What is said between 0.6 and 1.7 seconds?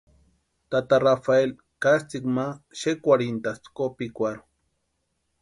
Tata Rafeli